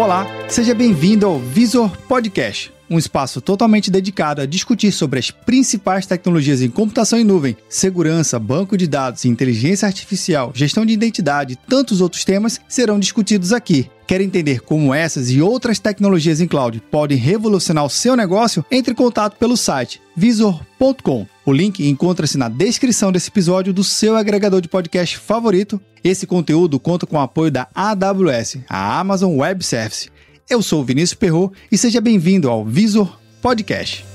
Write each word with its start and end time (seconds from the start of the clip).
Olá, 0.00 0.26
seja 0.48 0.74
bem-vindo 0.74 1.26
ao 1.26 1.38
Visor 1.38 1.94
Podcast, 2.08 2.72
um 2.88 2.98
espaço 2.98 3.38
totalmente 3.38 3.90
dedicado 3.90 4.40
a 4.40 4.46
discutir 4.46 4.92
sobre 4.92 5.18
as 5.18 5.30
principais 5.30 6.06
tecnologias 6.06 6.62
em 6.62 6.70
computação 6.70 7.18
em 7.18 7.22
nuvem, 7.22 7.54
segurança, 7.68 8.38
banco 8.38 8.78
de 8.78 8.86
dados, 8.86 9.26
inteligência 9.26 9.84
artificial, 9.84 10.52
gestão 10.54 10.86
de 10.86 10.94
identidade 10.94 11.52
e 11.52 11.68
tantos 11.68 12.00
outros 12.00 12.24
temas 12.24 12.58
serão 12.66 12.98
discutidos 12.98 13.52
aqui. 13.52 13.90
Quer 14.06 14.22
entender 14.22 14.60
como 14.62 14.94
essas 14.94 15.30
e 15.30 15.42
outras 15.42 15.78
tecnologias 15.78 16.40
em 16.40 16.48
cloud 16.48 16.82
podem 16.90 17.18
revolucionar 17.18 17.84
o 17.84 17.90
seu 17.90 18.16
negócio? 18.16 18.64
Entre 18.70 18.94
em 18.94 18.96
contato 18.96 19.36
pelo 19.36 19.54
site 19.54 20.00
visor.com. 20.16 21.26
O 21.50 21.52
link 21.52 21.84
encontra-se 21.84 22.38
na 22.38 22.48
descrição 22.48 23.10
desse 23.10 23.28
episódio 23.28 23.72
do 23.72 23.82
seu 23.82 24.14
agregador 24.14 24.60
de 24.60 24.68
podcast 24.68 25.18
favorito. 25.18 25.80
Esse 26.04 26.24
conteúdo 26.24 26.78
conta 26.78 27.08
com 27.08 27.16
o 27.16 27.20
apoio 27.20 27.50
da 27.50 27.66
AWS, 27.74 28.58
a 28.68 29.00
Amazon 29.00 29.36
Web 29.36 29.64
Service. 29.64 30.12
Eu 30.48 30.62
sou 30.62 30.80
o 30.80 30.84
Vinícius 30.84 31.18
Perro 31.18 31.52
e 31.72 31.76
seja 31.76 32.00
bem-vindo 32.00 32.48
ao 32.48 32.64
Visor 32.64 33.18
Podcast. 33.42 34.06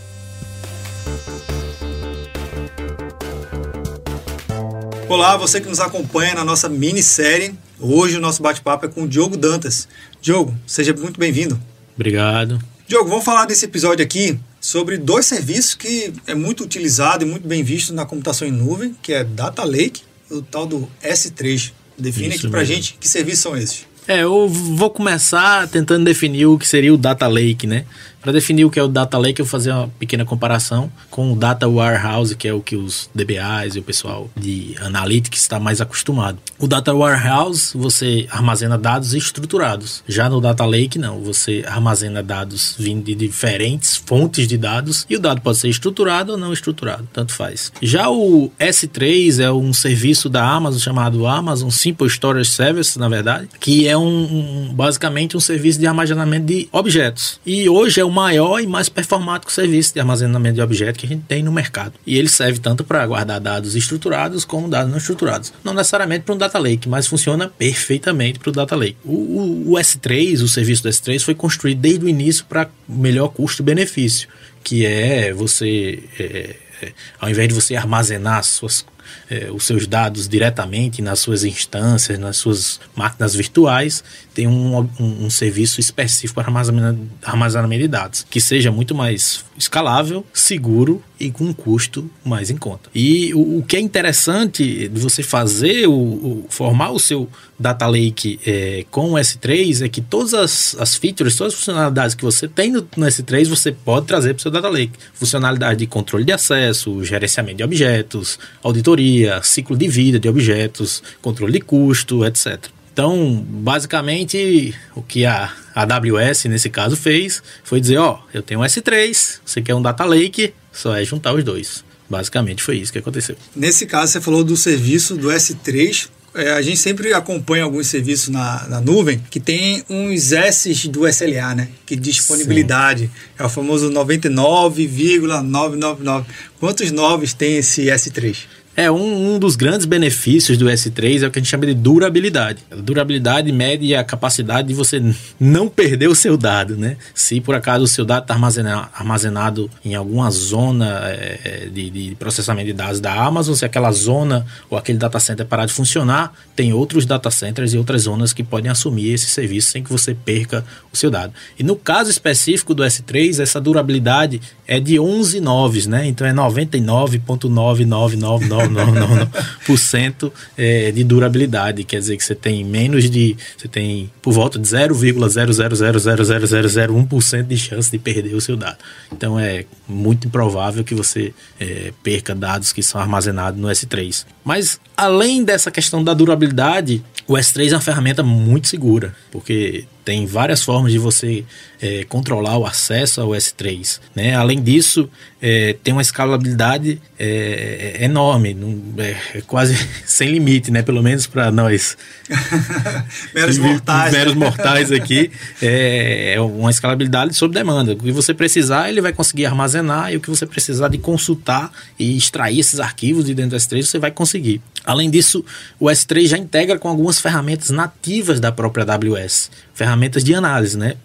Olá, 5.09 5.35
você 5.35 5.59
que 5.59 5.67
nos 5.67 5.81
acompanha 5.81 6.35
na 6.35 6.45
nossa 6.45 6.69
minissérie. 6.69 7.53
Hoje 7.77 8.15
o 8.15 8.21
nosso 8.21 8.41
bate-papo 8.41 8.85
é 8.85 8.87
com 8.87 9.03
o 9.03 9.07
Diogo 9.09 9.35
Dantas. 9.35 9.89
Diogo, 10.21 10.55
seja 10.65 10.93
muito 10.93 11.19
bem-vindo. 11.19 11.59
Obrigado. 11.95 12.61
Diogo, 12.87 13.09
vamos 13.09 13.25
falar 13.25 13.43
desse 13.43 13.65
episódio 13.65 14.05
aqui 14.05 14.39
sobre 14.65 14.97
dois 14.97 15.27
serviços 15.27 15.75
que 15.75 16.11
é 16.25 16.33
muito 16.33 16.63
utilizado 16.63 17.23
e 17.23 17.27
muito 17.27 17.47
bem 17.47 17.63
visto 17.63 17.93
na 17.93 18.03
computação 18.03 18.47
em 18.47 18.51
nuvem, 18.51 18.95
que 18.99 19.13
é 19.13 19.23
Data 19.23 19.63
Lake 19.63 20.01
e 20.29 20.33
o 20.33 20.41
tal 20.41 20.65
do 20.65 20.89
S3. 21.03 21.71
Define 21.95 22.29
Isso 22.29 22.39
aqui 22.39 22.49
pra 22.49 22.61
mesmo. 22.61 22.73
gente 22.73 22.97
que 22.99 23.07
serviços 23.07 23.41
são 23.41 23.55
esses. 23.55 23.85
É, 24.07 24.23
eu 24.23 24.49
vou 24.49 24.89
começar 24.89 25.67
tentando 25.67 26.03
definir 26.03 26.47
o 26.47 26.57
que 26.57 26.67
seria 26.67 26.91
o 26.91 26.97
Data 26.97 27.27
Lake, 27.27 27.67
né? 27.67 27.85
Para 28.25 28.33
definir 28.33 28.65
o 28.65 28.71
que 28.71 28.79
é 28.79 28.83
o 28.83 28.87
Data 28.87 29.19
Lake, 29.19 29.39
eu 29.39 29.45
vou 29.45 29.51
fazer 29.51 29.69
uma 29.71 29.87
pequena 29.87 30.25
comparação 30.25 30.91
com 31.11 31.31
o 31.31 31.35
Data 31.35 31.69
Warehouse, 31.69 32.35
que 32.35 32.47
é 32.47 32.53
o 32.55 32.59
que 32.59 32.75
os 32.75 33.07
DBAs 33.13 33.75
e 33.75 33.79
o 33.79 33.83
pessoal 33.83 34.31
de 34.35 34.73
Analytics 34.81 35.41
está 35.41 35.59
mais 35.59 35.79
acostumado. 35.79 36.39
O 36.57 36.67
Data 36.67 36.91
Warehouse, 36.91 37.77
você 37.77 38.25
armazena 38.31 38.79
dados 38.79 39.13
estruturados. 39.13 40.03
Já 40.07 40.27
no 40.27 40.41
Data 40.41 40.65
Lake, 40.65 40.97
não. 40.97 41.19
Você 41.19 41.63
armazena 41.67 42.23
dados 42.23 42.75
vindo 42.79 43.03
de 43.03 43.13
diferentes 43.13 43.95
fontes 43.95 44.47
de 44.47 44.57
dados 44.57 45.05
e 45.07 45.15
o 45.15 45.19
dado 45.19 45.41
pode 45.41 45.59
ser 45.59 45.69
estruturado 45.69 46.31
ou 46.31 46.37
não 46.37 46.51
estruturado, 46.51 47.07
tanto 47.13 47.31
faz. 47.31 47.71
Já 47.79 48.09
o 48.09 48.51
S3 48.59 49.39
é 49.39 49.51
um 49.51 49.71
serviço 49.71 50.29
da 50.29 50.43
Amazon 50.43 50.79
chamado 50.79 51.27
Amazon 51.27 51.69
Simple 51.69 52.07
Storage 52.07 52.49
Service, 52.49 52.97
na 52.97 53.07
verdade, 53.07 53.49
que 53.59 53.87
é 53.87 53.95
um, 53.95 54.69
um 54.69 54.73
basicamente 54.73 55.37
um 55.37 55.39
serviço 55.39 55.77
de 55.77 55.85
armazenamento 55.85 56.47
de 56.47 56.67
objetos. 56.71 57.39
E 57.45 57.69
hoje 57.69 58.01
é 58.01 58.14
maior 58.15 58.61
e 58.61 58.65
mais 58.65 58.87
performático 58.87 59.51
serviço 59.51 59.93
de 59.93 59.99
armazenamento 59.99 60.55
de 60.55 60.61
objetos 60.61 61.01
que 61.01 61.05
a 61.05 61.09
gente 61.09 61.25
tem 61.25 61.43
no 61.43 61.51
mercado. 61.51 61.93
E 62.07 62.17
ele 62.17 62.29
serve 62.29 62.59
tanto 62.59 62.83
para 62.83 63.05
guardar 63.05 63.41
dados 63.41 63.75
estruturados 63.75 64.45
como 64.45 64.69
dados 64.69 64.89
não 64.89 64.97
estruturados. 64.97 65.51
Não 65.63 65.73
necessariamente 65.73 66.23
para 66.23 66.33
um 66.33 66.37
data 66.37 66.57
lake, 66.57 66.87
mas 66.87 67.07
funciona 67.07 67.49
perfeitamente 67.49 68.39
para 68.39 68.49
o 68.49 68.53
data 68.53 68.75
lake. 68.75 68.97
O, 69.03 69.11
o, 69.11 69.71
o 69.71 69.73
S3, 69.73 70.41
o 70.41 70.47
serviço 70.47 70.83
do 70.83 70.89
S3, 70.89 71.21
foi 71.21 71.35
construído 71.35 71.79
desde 71.79 72.05
o 72.05 72.09
início 72.09 72.45
para 72.45 72.69
melhor 72.87 73.27
custo-benefício, 73.29 74.29
que 74.63 74.85
é 74.85 75.33
você, 75.33 76.01
é, 76.17 76.55
é, 76.81 76.91
ao 77.19 77.29
invés 77.29 77.49
de 77.49 77.53
você 77.53 77.75
armazenar 77.75 78.43
suas 78.45 78.85
é, 79.29 79.49
os 79.51 79.63
seus 79.63 79.87
dados 79.87 80.27
diretamente 80.27 81.01
nas 81.01 81.19
suas 81.19 81.43
instâncias, 81.43 82.17
nas 82.19 82.37
suas 82.37 82.79
máquinas 82.95 83.35
virtuais, 83.35 84.03
tem 84.33 84.47
um, 84.47 84.79
um, 84.99 85.25
um 85.25 85.29
serviço 85.29 85.79
específico 85.79 86.35
para 86.35 86.49
armazenamento, 86.49 87.01
armazenamento 87.23 87.81
de 87.81 87.87
dados, 87.87 88.25
que 88.29 88.41
seja 88.41 88.71
muito 88.71 88.93
mais 88.93 89.45
escalável, 89.57 90.25
seguro 90.33 91.01
e 91.19 91.31
com 91.31 91.45
um 91.45 91.53
custo 91.53 92.09
mais 92.23 92.49
em 92.49 92.57
conta. 92.57 92.89
E 92.93 93.33
o, 93.33 93.59
o 93.59 93.63
que 93.63 93.77
é 93.77 93.79
interessante 93.79 94.89
de 94.89 94.99
você 94.99 95.23
fazer, 95.23 95.87
o, 95.87 95.93
o, 95.93 96.45
formar 96.49 96.91
o 96.91 96.99
seu 96.99 97.29
data 97.57 97.87
lake 97.87 98.39
é, 98.45 98.85
com 98.91 99.13
o 99.13 99.15
S3 99.15 99.85
é 99.85 99.89
que 99.89 100.01
todas 100.01 100.33
as, 100.33 100.75
as 100.77 100.95
features, 100.95 101.35
todas 101.35 101.53
as 101.53 101.59
funcionalidades 101.59 102.15
que 102.15 102.23
você 102.23 102.47
tem 102.47 102.71
no, 102.71 102.87
no 102.97 103.05
S3, 103.05 103.47
você 103.47 103.71
pode 103.71 104.05
trazer 104.05 104.33
para 104.33 104.39
o 104.39 104.41
seu 104.41 104.51
data 104.51 104.67
lake. 104.67 104.91
Funcionalidade 105.13 105.79
de 105.79 105.87
controle 105.87 106.25
de 106.25 106.33
acesso, 106.33 107.03
gerenciamento 107.03 107.57
de 107.57 107.63
objetos, 107.63 108.37
auditoria, 108.61 108.94
ciclo 109.43 109.77
de 109.77 109.87
vida 109.87 110.19
de 110.19 110.29
objetos, 110.29 111.03
controle 111.21 111.53
de 111.53 111.61
custo, 111.61 112.25
etc. 112.25 112.69
Então, 112.95 113.45
basicamente, 113.45 114.73
o 114.95 115.01
que 115.01 115.25
a 115.25 115.51
AWS, 115.75 116.45
nesse 116.45 116.69
caso, 116.69 116.95
fez 116.95 117.43
foi 117.61 117.81
dizer: 117.81 117.97
Ó, 117.97 118.19
eu 118.33 118.41
tenho 118.41 118.61
um 118.61 118.63
S3, 118.63 119.39
você 119.45 119.61
quer 119.61 119.75
um 119.75 119.81
Data 119.81 120.05
Lake, 120.05 120.53
só 120.71 120.95
é 120.95 121.03
juntar 121.03 121.33
os 121.33 121.43
dois. 121.43 121.83
Basicamente 122.09 122.63
foi 122.63 122.77
isso 122.77 122.93
que 122.93 122.99
aconteceu. 122.99 123.35
Nesse 123.53 123.85
caso, 123.85 124.13
você 124.13 124.21
falou 124.21 124.45
do 124.45 124.55
serviço 124.55 125.17
do 125.17 125.27
S3. 125.27 126.07
É, 126.35 126.51
a 126.51 126.61
gente 126.61 126.77
sempre 126.77 127.13
acompanha 127.13 127.65
alguns 127.65 127.87
serviços 127.87 128.29
na, 128.29 128.65
na 128.67 128.79
nuvem 128.81 129.21
que 129.29 129.39
tem 129.39 129.83
uns 129.89 130.33
S 130.33 130.89
do 130.89 131.07
SLA, 131.07 131.55
né? 131.55 131.69
Que 131.85 131.95
disponibilidade. 131.97 133.05
Sim. 133.05 133.11
É 133.39 133.45
o 133.45 133.49
famoso 133.49 133.89
99,999. 133.89 136.25
Quantos 136.59 136.91
novos 136.91 137.33
tem 137.33 137.55
esse 137.57 137.87
S3? 137.87 138.35
É, 138.77 138.91
um, 138.91 139.35
um, 139.35 139.39
dos 139.39 139.55
grandes 139.55 139.85
benefícios 139.85 140.57
do 140.57 140.65
S3 140.65 141.23
é 141.23 141.27
o 141.27 141.31
que 141.31 141.39
a 141.39 141.41
gente 141.41 141.49
chama 141.49 141.65
de 141.65 141.73
durabilidade. 141.73 142.61
A 142.69 142.75
durabilidade 142.75 143.49
mede 143.49 143.95
a 143.95 144.03
capacidade 144.03 144.67
de 144.67 144.73
você 144.73 145.01
não 145.39 145.69
perder 145.69 146.09
o 146.09 146.15
seu 146.15 146.35
dado, 146.35 146.75
né? 146.75 146.97
Se 147.13 147.39
por 147.39 147.55
acaso 147.55 147.85
o 147.85 147.87
seu 147.87 148.03
dado 148.03 148.23
está 148.23 148.33
armazenado, 148.33 148.89
armazenado, 148.93 149.71
em 149.83 149.95
alguma 149.95 150.29
zona 150.29 150.87
é, 151.05 151.39
é, 151.43 151.67
de, 151.71 151.89
de, 151.89 152.15
processamento 152.15 152.67
de 152.67 152.73
dados 152.73 152.99
da 152.99 153.13
Amazon, 153.13 153.55
se 153.55 153.63
aquela 153.63 153.93
zona 153.93 154.45
ou 154.69 154.77
aquele 154.77 154.97
data 154.97 155.21
center 155.21 155.45
parar 155.45 155.65
de 155.65 155.71
funcionar, 155.71 156.33
tem 156.53 156.73
outros 156.73 157.05
data 157.05 157.31
centers 157.31 157.73
e 157.73 157.77
outras 157.77 158.01
zonas 158.01 158.33
que 158.33 158.43
podem 158.43 158.69
assumir 158.69 159.13
esse 159.13 159.27
serviço 159.27 159.71
sem 159.71 159.83
que 159.83 159.91
você 159.91 160.13
perca 160.13 160.65
o 160.91 160.97
seu 160.97 161.09
dado. 161.09 161.31
E 161.57 161.63
no 161.63 161.77
caso 161.77 162.09
específico 162.09 162.73
do 162.73 162.83
S3, 162.83 163.41
essa 163.41 163.61
durabilidade 163.61 164.41
é 164.67 164.81
de 164.81 164.99
11 164.99 165.39
noves, 165.39 165.87
né? 165.87 166.05
Então 166.07 166.27
é 166.27 166.33
99,9999 166.33 168.64
99% 168.69 170.31
é, 170.57 170.91
de 170.91 171.03
durabilidade. 171.03 171.83
Quer 171.83 171.99
dizer 171.99 172.15
que 172.17 172.23
você 172.23 172.33
tem 172.35 172.63
menos 172.63 173.09
de. 173.09 173.35
Você 173.57 173.67
tem 173.67 174.11
por 174.21 174.31
volta 174.33 174.59
de 174.59 174.67
0,0000001% 174.67 177.43
de 177.43 177.57
chance 177.57 177.91
de 177.91 177.99
perder 177.99 178.35
o 178.35 178.41
seu 178.41 178.55
dado. 178.55 178.77
Então 179.11 179.37
é 179.39 179.65
muito 179.87 180.27
improvável 180.27 180.83
que 180.83 180.95
você 180.95 181.33
é, 181.59 181.91
perca 182.03 182.35
dados 182.35 182.73
que 182.73 182.83
são 182.83 182.99
armazenados 182.99 183.59
no 183.59 183.67
S3. 183.67 184.25
Mas 184.43 184.79
além 184.95 185.43
dessa 185.43 185.71
questão 185.71 186.03
da 186.03 186.13
durabilidade, 186.13 187.03
o 187.27 187.33
S3 187.33 187.71
é 187.71 187.75
uma 187.75 187.81
ferramenta 187.81 188.23
muito 188.23 188.67
segura, 188.67 189.15
porque 189.31 189.85
tem 190.05 190.27
várias 190.27 190.61
formas 190.61 190.91
de 190.91 190.99
você 190.99 191.43
é, 191.81 192.05
controlar 192.05 192.57
o 192.59 192.65
acesso 192.65 193.19
ao 193.19 193.29
S3. 193.29 193.99
Né? 194.15 194.35
Além 194.35 194.61
disso, 194.61 195.09
é, 195.41 195.75
tem 195.83 195.93
uma 195.93 196.01
escalabilidade 196.01 197.01
é, 197.17 197.97
é 197.99 198.05
enorme, 198.05 198.55
é, 198.99 199.37
é, 199.37 199.41
quase 199.41 199.75
sem 200.05 200.29
limite, 200.29 200.69
né? 200.69 200.83
pelo 200.83 201.01
menos 201.01 201.25
para 201.25 201.51
nós 201.51 201.97
meros 203.33 203.57
mortais, 203.57 204.13
meros 204.13 204.35
mortais 204.35 204.91
aqui. 204.91 205.31
É, 205.59 206.35
uma 206.39 206.69
escalabilidade 206.69 207.33
sob 207.33 207.53
demanda. 207.53 207.93
O 207.93 207.97
que 207.97 208.11
você 208.11 208.33
precisar, 208.33 208.89
ele 208.89 209.01
vai 209.01 209.11
conseguir 209.11 209.47
armazenar, 209.47 210.13
e 210.13 210.17
o 210.17 210.21
que 210.21 210.29
você 210.29 210.45
precisar 210.45 210.87
de 210.87 210.99
consultar 210.99 211.71
e 211.97 212.15
extrair 212.15 212.59
esses 212.59 212.79
arquivos 212.79 213.25
de 213.25 213.33
dentro 213.33 213.51
do 213.51 213.57
S3, 213.57 213.83
você 213.83 213.97
vai 213.97 214.11
conseguir. 214.11 214.61
Além 214.85 215.09
disso, 215.09 215.43
o 215.79 215.85
S3 215.85 216.27
já 216.27 216.37
integra 216.37 216.77
com 216.77 216.87
algumas 216.87 217.19
ferramentas 217.19 217.69
nativas 217.69 218.39
da 218.39 218.51
própria 218.51 218.85
AWS, 218.85 219.49
ferramentas 219.73 220.23
de 220.23 220.35
análise, 220.35 220.77
né? 220.77 220.95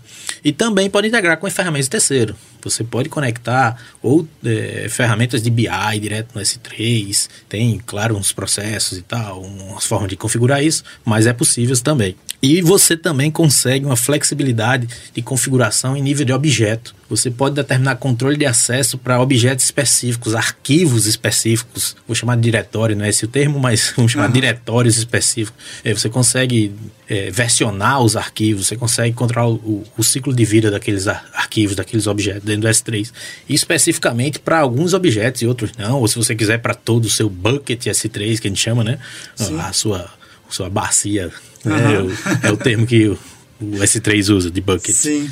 E 0.45 0.53
também 0.53 0.89
pode 0.89 1.09
integrar 1.09 1.37
com 1.39 1.51
ferramentas 1.51 1.87
de 1.87 1.91
terceiro. 1.91 2.37
Você 2.63 2.85
pode 2.85 3.09
conectar 3.09 3.77
ou 4.03 4.29
é, 4.45 4.87
ferramentas 4.89 5.43
de 5.43 5.51
BI 5.51 5.69
direto 6.01 6.35
no 6.35 6.41
S3. 6.41 7.29
Tem, 7.49 7.81
claro, 7.85 8.17
uns 8.17 8.33
processos 8.33 8.99
e 8.99 9.03
tal, 9.03 9.43
umas 9.43 9.87
formas 9.87 10.11
de 10.11 10.17
configurar 10.17 10.63
isso, 10.63 10.85
mas 11.05 11.27
é 11.27 11.33
possível 11.33 11.77
também. 11.83 12.15
E 12.43 12.63
você 12.63 12.97
também 12.97 13.31
consegue 13.31 13.85
uma 13.85 13.97
flexibilidade 13.97 14.89
de 15.15 15.21
configuração 15.21 15.95
em 15.97 16.03
nível 16.03 16.25
de 16.25 16.33
objeto. 16.33 16.95
Você 17.11 17.31
pode 17.31 17.57
determinar 17.57 17.97
controle 17.97 18.37
de 18.37 18.47
acesso 18.47 18.97
para 18.97 19.21
objetos 19.21 19.65
específicos, 19.65 20.35
arquivos 20.35 21.07
específicos. 21.07 21.97
Vou 22.07 22.15
chamar 22.15 22.37
de 22.37 22.43
diretório, 22.43 22.97
não 22.97 23.05
é 23.05 23.09
esse 23.11 23.25
o 23.25 23.29
termo, 23.29 23.59
mas 23.59 23.93
vamos 23.97 24.13
chamar 24.13 24.29
de 24.29 24.35
diretórios 24.35 24.97
específicos. 24.97 25.61
É, 25.85 25.93
você 25.93 26.09
consegue 26.09 26.73
é, 27.09 27.31
versionar 27.31 28.01
os 28.01 28.17
arquivos, 28.17 28.69
você 28.69 28.77
consegue 28.77 29.15
controlar 29.15 29.49
o, 29.51 29.85
o, 29.99 30.05
ciclo 30.05 30.33
de 30.33 30.45
vida 30.45 30.71
daqueles 30.71 31.09
arquivos, 31.09 31.77
daqueles 31.77 32.07
objetos 32.07 32.45
dentro 32.45 32.63
do 32.63 32.69
S3. 32.69 33.11
E 33.49 33.55
especificamente 33.55 34.39
para 34.39 34.61
alguns 34.61 34.95
objetos 34.95 35.43
e 35.43 35.47
outros 35.47 35.73
não. 35.77 36.01
Ou 36.01 36.09
se 36.09 36.17
você 36.17 36.35
quiser 36.35 36.59
para 36.59 36.75
todo 36.75 37.05
o 37.05 37.11
seu 37.11 37.29
bucket 37.29 37.87
S3, 37.87 38.39
que 38.39 38.47
a 38.47 38.51
gente 38.51 38.63
chama, 38.63 38.83
né? 38.85 38.99
Sim. 39.35 39.59
A 39.59 39.73
sua, 39.73 40.09
sua 40.55 40.71
bacia 40.71 41.33
Uhum. 41.65 41.77
É, 41.77 42.03
o, 42.03 42.11
é, 42.49 42.53
o, 42.53 42.57
termo 42.57 42.87
que 42.87 43.09
o 43.09 43.19
S3 43.61 44.35
usa 44.35 44.51
de 44.51 44.61
bucket. 44.61 44.95
Sim. 44.95 45.31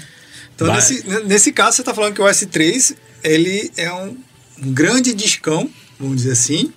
Então, 0.54 0.72
nesse, 0.74 1.04
nesse 1.24 1.52
caso, 1.52 1.76
você 1.76 1.82
está 1.82 1.94
falando 1.94 2.14
que 2.14 2.20
o 2.20 2.24
S3 2.24 2.96
ele 3.22 3.70
é 3.76 3.92
um 3.92 4.16
grande 4.58 5.14
discão 5.14 5.70
vamos 5.98 6.16
dizer 6.18 6.32
assim. 6.32 6.72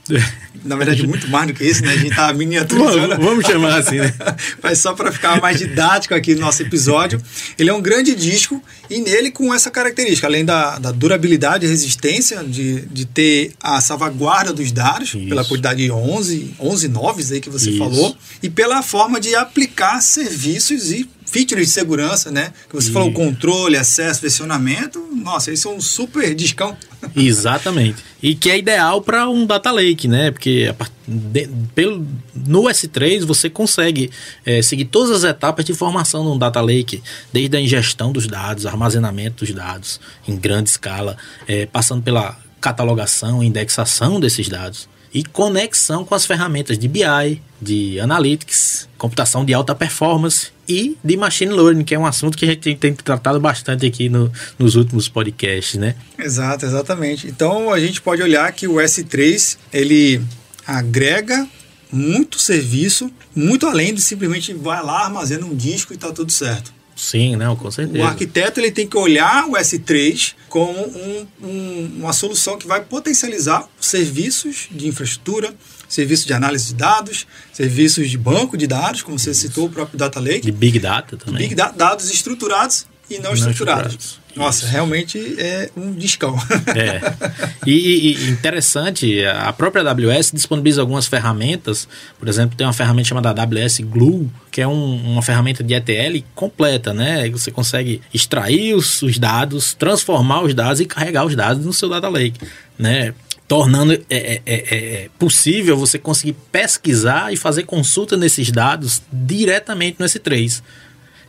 Na 0.63 0.75
verdade, 0.75 1.05
muito 1.05 1.27
mais 1.29 1.47
do 1.47 1.53
que 1.53 1.63
isso, 1.63 1.83
né? 1.83 1.93
A 1.93 1.97
gente 1.97 2.11
está 2.11 2.33
miniaturizando. 2.33 3.17
vamos 3.17 3.45
chamar 3.45 3.79
assim, 3.79 3.97
né? 3.97 4.13
Mas 4.61 4.79
só 4.79 4.93
para 4.93 5.11
ficar 5.11 5.39
mais 5.39 5.57
didático 5.57 6.13
aqui 6.13 6.35
no 6.35 6.41
nosso 6.41 6.61
episódio. 6.61 7.21
Ele 7.57 7.69
é 7.69 7.73
um 7.73 7.81
grande 7.81 8.15
disco 8.15 8.61
e 8.89 8.99
nele 8.99 9.31
com 9.31 9.53
essa 9.53 9.69
característica, 9.71 10.27
além 10.27 10.43
da, 10.43 10.77
da 10.79 10.91
durabilidade 10.91 11.65
e 11.65 11.69
resistência, 11.69 12.43
de, 12.43 12.81
de 12.81 13.05
ter 13.05 13.53
a 13.61 13.79
salvaguarda 13.79 14.51
dos 14.51 14.71
dados, 14.71 15.09
isso. 15.09 15.27
pela 15.27 15.45
quantidade 15.45 15.83
de 15.83 15.91
11, 15.91 16.55
11 16.59 16.87
noves 16.87 17.31
aí 17.31 17.39
que 17.39 17.49
você 17.49 17.69
isso. 17.69 17.79
falou, 17.79 18.15
e 18.41 18.49
pela 18.49 18.81
forma 18.81 19.19
de 19.19 19.35
aplicar 19.35 20.01
serviços 20.01 20.91
e 20.91 21.09
features 21.31 21.67
de 21.67 21.73
segurança, 21.73 22.29
né? 22.29 22.51
Que 22.69 22.75
você 22.75 22.89
e... 22.89 22.91
falou 22.91 23.11
controle, 23.13 23.77
acesso, 23.77 24.21
versionamento. 24.21 24.99
Nossa, 25.15 25.51
isso 25.51 25.69
é 25.69 25.71
um 25.71 25.79
super 25.79 26.35
discão. 26.35 26.75
Exatamente. 27.15 28.03
E 28.21 28.35
que 28.35 28.49
é 28.51 28.57
ideal 28.57 29.01
para 29.01 29.27
um 29.29 29.45
data 29.45 29.71
lake, 29.71 30.07
né? 30.07 30.31
Porque 30.31 30.73
de, 31.07 31.49
pelo, 31.73 32.05
no 32.35 32.63
S3 32.63 33.25
você 33.25 33.49
consegue 33.49 34.11
é, 34.45 34.61
seguir 34.61 34.85
todas 34.85 35.11
as 35.11 35.23
etapas 35.23 35.65
de 35.65 35.73
formação 35.73 36.23
de 36.23 36.29
um 36.29 36.37
data 36.37 36.61
lake, 36.61 37.01
desde 37.33 37.57
a 37.57 37.61
ingestão 37.61 38.11
dos 38.11 38.27
dados, 38.27 38.65
armazenamento 38.65 39.43
dos 39.43 39.53
dados 39.53 39.99
em 40.27 40.35
grande 40.35 40.69
escala, 40.69 41.17
é, 41.47 41.65
passando 41.65 42.03
pela 42.03 42.37
catalogação, 42.59 43.43
indexação 43.43 44.19
desses 44.19 44.47
dados 44.47 44.87
e 45.13 45.23
conexão 45.23 46.05
com 46.05 46.15
as 46.15 46.25
ferramentas 46.25 46.77
de 46.77 46.87
BI, 46.87 47.41
de 47.61 47.99
Analytics, 47.99 48.87
computação 48.97 49.43
de 49.45 49.53
alta 49.53 49.75
performance 49.75 50.49
e 50.67 50.97
de 51.03 51.17
Machine 51.17 51.51
Learning, 51.51 51.83
que 51.83 51.93
é 51.93 51.99
um 51.99 52.05
assunto 52.05 52.37
que 52.37 52.45
a 52.45 52.47
gente 52.49 52.75
tem, 52.75 52.93
tratado 52.93 53.39
bastante 53.39 53.85
aqui 53.85 54.09
no, 54.09 54.31
nos 54.57 54.75
últimos 54.75 55.09
podcasts, 55.09 55.79
né? 55.79 55.95
Exato, 56.17 56.65
exatamente. 56.65 57.27
Então 57.27 57.71
a 57.71 57.79
gente 57.79 58.01
pode 58.01 58.21
olhar 58.21 58.51
que 58.53 58.67
o 58.67 58.75
S3 58.75 59.57
ele 59.73 60.21
agrega 60.65 61.47
muito 61.91 62.39
serviço, 62.39 63.11
muito 63.35 63.67
além 63.67 63.93
de 63.93 64.01
simplesmente 64.01 64.53
vai 64.53 64.81
lá, 64.83 65.03
armazena 65.03 65.45
um 65.45 65.55
disco 65.55 65.93
e 65.93 65.95
está 65.95 66.11
tudo 66.11 66.31
certo. 66.31 66.73
Sim, 67.01 67.35
não, 67.35 67.55
com 67.55 67.71
certeza. 67.71 67.97
O 67.97 68.05
arquiteto 68.07 68.59
ele 68.59 68.69
tem 68.69 68.85
que 68.85 68.95
olhar 68.95 69.47
o 69.47 69.53
S3 69.53 70.35
como 70.47 70.79
um, 70.79 71.27
um, 71.41 71.91
uma 71.97 72.13
solução 72.13 72.59
que 72.59 72.67
vai 72.67 72.85
potencializar 72.85 73.67
serviços 73.79 74.67
de 74.69 74.87
infraestrutura, 74.87 75.51
serviços 75.89 76.27
de 76.27 76.33
análise 76.33 76.67
de 76.67 76.75
dados, 76.75 77.25
serviços 77.51 78.07
de 78.07 78.19
banco 78.19 78.55
de 78.55 78.67
dados, 78.67 79.01
como 79.01 79.17
você 79.17 79.33
citou, 79.33 79.65
o 79.65 79.69
próprio 79.71 79.97
Data 79.97 80.19
Lake. 80.19 80.41
De 80.41 80.51
Big 80.51 80.77
Data 80.77 81.17
também. 81.17 81.41
Big 81.41 81.55
da 81.55 81.71
dados 81.71 82.11
estruturados 82.11 82.85
e 83.09 83.15
não, 83.15 83.31
não 83.31 83.33
estruturados. 83.33 83.93
estruturados. 83.93 84.20
Nossa, 84.35 84.65
Isso. 84.65 84.71
realmente 84.71 85.35
é 85.39 85.69
um 85.75 85.93
discão. 85.93 86.35
É. 86.71 87.01
E, 87.65 87.71
e, 87.71 88.29
interessante, 88.29 89.25
a 89.25 89.51
própria 89.51 89.81
AWS 89.83 90.31
disponibiliza 90.31 90.81
algumas 90.81 91.05
ferramentas. 91.05 91.87
Por 92.17 92.27
exemplo, 92.27 92.55
tem 92.55 92.65
uma 92.65 92.73
ferramenta 92.73 93.09
chamada 93.09 93.29
AWS 93.29 93.79
Glue, 93.79 94.31
que 94.49 94.61
é 94.61 94.67
um, 94.67 94.95
uma 95.11 95.21
ferramenta 95.21 95.63
de 95.63 95.73
ETL 95.73 96.23
completa, 96.33 96.93
né? 96.93 97.29
Você 97.29 97.51
consegue 97.51 98.01
extrair 98.13 98.73
os, 98.73 99.01
os, 99.01 99.17
dados, 99.17 99.73
transformar 99.73 100.43
os 100.43 100.53
dados 100.53 100.79
e 100.79 100.85
carregar 100.85 101.25
os 101.25 101.35
dados 101.35 101.65
no 101.65 101.73
seu 101.73 101.89
data 101.89 102.07
lake, 102.07 102.39
né? 102.79 103.13
tornando 103.51 103.91
é, 103.91 103.99
é, 104.09 104.41
é, 104.45 104.55
é, 104.55 105.09
possível 105.19 105.75
você 105.75 105.99
conseguir 105.99 106.37
pesquisar 106.53 107.33
e 107.33 107.35
fazer 107.35 107.63
consulta 107.63 108.15
nesses 108.15 108.49
dados 108.49 109.01
diretamente 109.11 109.99
no 109.99 110.05
S3. 110.05 110.61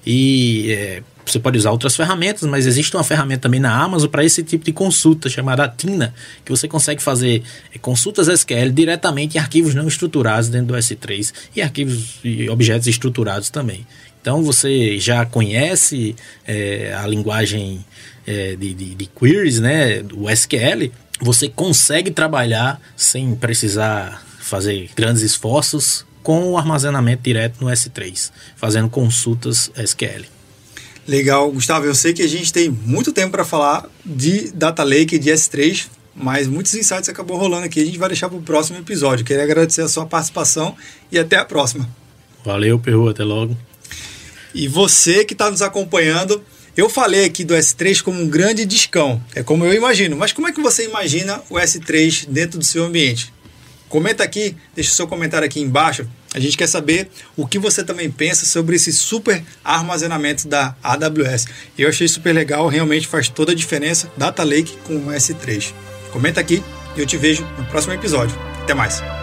E 0.07 0.71
é, 0.71 1.03
você 1.25 1.39
pode 1.39 1.59
usar 1.59 1.71
outras 1.71 1.95
ferramentas, 1.95 2.49
mas 2.49 2.67
existe 2.67 2.97
uma 2.97 3.05
ferramenta 3.05 3.43
também 3.43 3.61
na 3.61 3.75
Amazon 3.75 4.09
para 4.09 4.25
esse 4.25 4.43
tipo 4.43 4.65
de 4.65 4.73
consulta, 4.73 5.29
chamada 5.29 5.69
Tina, 5.69 6.15
que 6.45 6.51
você 6.51 6.67
consegue 6.67 7.03
fazer 7.03 7.43
é, 7.75 7.79
consultas 7.79 8.29
SQL 8.29 8.71
diretamente 8.73 9.37
em 9.37 9.41
arquivos 9.41 9.75
não 9.75 9.87
estruturados 9.87 10.49
dentro 10.49 10.69
do 10.69 10.75
S3 10.75 11.33
e 11.55 11.63
arquivos 11.63 12.19
e 12.25 12.49
objetos 12.49 12.87
estruturados 12.87 13.51
também. 13.51 13.87
Então 14.21 14.43
você 14.43 14.99
já 14.99 15.27
conhece 15.27 16.15
é, 16.47 16.95
a 16.97 17.07
linguagem 17.07 17.85
é, 18.27 18.55
de, 18.57 18.73
de, 18.73 18.95
de, 18.95 19.07
queries, 19.07 19.59
né, 19.59 20.05
o 20.15 20.31
SQL, 20.31 20.93
você 21.21 21.49
consegue 21.49 22.11
trabalhar 22.11 22.81
sem 22.97 23.35
precisar 23.35 24.25
fazer 24.39 24.91
grandes 24.95 25.23
esforços 25.23 26.05
com 26.23 26.53
o 26.53 26.59
armazenamento 26.59 27.23
direto 27.23 27.61
no 27.61 27.71
S3, 27.71 28.31
fazendo 28.57 28.89
consultas 28.89 29.71
SQL. 29.77 30.25
Legal, 31.07 31.51
Gustavo. 31.51 31.87
Eu 31.87 31.95
sei 31.95 32.13
que 32.13 32.23
a 32.23 32.29
gente 32.29 32.53
tem 32.53 32.69
muito 32.69 33.13
tempo 33.13 33.33
para 33.33 33.45
falar 33.45 33.89
de 34.05 34.53
Data 34.53 34.85
Lake 34.85 35.17
e 35.17 35.19
de 35.19 35.31
S3, 35.31 35.89
mas 36.15 36.47
muitos 36.47 36.75
insights 36.75 37.09
acabou 37.09 37.37
rolando 37.37 37.67
aqui. 37.67 37.81
A 37.81 37.85
gente 37.85 37.99
vai 37.99 38.09
deixar 38.09 38.29
para 38.29 38.39
o 38.39 38.43
próximo 38.43 38.79
episódio. 38.79 39.25
Queria 39.25 39.43
agradecer 39.43 39.83
a 39.83 39.89
sua 39.89 40.07
participação 40.07 40.77
e 41.11 41.19
até 41.19 41.37
a 41.37 41.45
próxima. 41.45 41.89
Valeu, 42.45 42.79
Perru. 42.79 43.09
Até 43.09 43.25
logo. 43.25 43.57
E 44.55 44.69
você 44.69 45.25
que 45.25 45.33
está 45.33 45.51
nos 45.51 45.63
acompanhando, 45.63 46.43
eu 46.77 46.89
falei 46.89 47.25
aqui 47.25 47.45
do 47.45 47.55
S3 47.55 48.03
como 48.03 48.21
um 48.21 48.29
grande 48.29 48.65
discão, 48.65 49.23
é 49.35 49.43
como 49.43 49.65
eu 49.65 49.75
imagino, 49.75 50.17
mas 50.17 50.33
como 50.33 50.49
é 50.49 50.53
que 50.53 50.61
você 50.61 50.87
imagina 50.87 51.43
o 51.51 51.55
S3 51.55 52.27
dentro 52.29 52.59
do 52.59 52.65
seu 52.65 52.85
ambiente? 52.85 53.33
Comenta 53.89 54.23
aqui, 54.25 54.57
deixa 54.75 54.91
o 54.91 54.95
seu 54.95 55.07
comentário 55.07 55.45
aqui 55.45 55.61
embaixo. 55.61 56.09
A 56.35 56.41
gente 56.41 56.57
quer 56.57 56.67
saber 56.67 57.09
o 57.37 57.47
que 57.47 57.59
você 57.59 57.85
também 57.85 58.11
pensa 58.11 58.47
sobre 58.47 58.77
esse 58.77 58.93
super 58.93 59.43
armazenamento 59.63 60.49
da 60.49 60.75
AWS. 60.83 61.47
Eu 61.77 61.89
achei 61.89 62.09
super 62.09 62.33
legal, 62.33 62.67
realmente 62.69 63.07
faz 63.07 63.29
toda 63.29 63.53
a 63.53 63.55
diferença 63.55 64.11
Data 64.17 64.43
Lake 64.43 64.77
com 64.85 64.97
o 64.97 65.07
S3. 65.07 65.73
Comenta 66.11 66.41
aqui 66.41 66.63
e 66.97 67.01
eu 67.01 67.07
te 67.07 67.17
vejo 67.17 67.45
no 67.59 67.65
próximo 67.67 67.93
episódio. 67.93 68.37
Até 68.63 68.75
mais. 68.75 69.22